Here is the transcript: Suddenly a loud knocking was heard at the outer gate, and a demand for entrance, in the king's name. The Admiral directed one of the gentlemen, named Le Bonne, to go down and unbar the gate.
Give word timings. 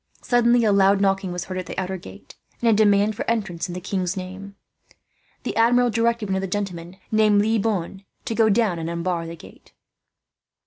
Suddenly 0.23 0.63
a 0.63 0.71
loud 0.71 0.99
knocking 0.99 1.31
was 1.31 1.43
heard 1.43 1.59
at 1.59 1.67
the 1.67 1.77
outer 1.77 1.95
gate, 1.95 2.33
and 2.59 2.67
a 2.67 2.73
demand 2.73 3.15
for 3.15 3.23
entrance, 3.29 3.67
in 3.67 3.75
the 3.75 3.79
king's 3.79 4.17
name. 4.17 4.55
The 5.43 5.55
Admiral 5.55 5.91
directed 5.91 6.29
one 6.29 6.37
of 6.37 6.41
the 6.41 6.47
gentlemen, 6.47 6.97
named 7.11 7.39
Le 7.45 7.59
Bonne, 7.59 8.03
to 8.25 8.33
go 8.33 8.49
down 8.49 8.79
and 8.79 8.89
unbar 8.89 9.27
the 9.27 9.35
gate. 9.35 9.73